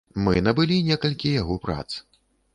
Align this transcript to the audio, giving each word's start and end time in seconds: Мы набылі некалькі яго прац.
Мы 0.27 0.33
набылі 0.47 0.77
некалькі 0.89 1.35
яго 1.41 1.61
прац. 1.69 1.87